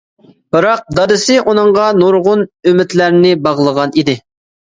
بىراق 0.55 0.79
دادىسى 0.99 1.35
ئۇنىڭغا 1.51 1.83
نۇرغۇن 1.99 2.41
ئۈمىدلەرنى 2.71 3.35
باغلىغان 3.45 3.95
ئىدى. 4.03 4.19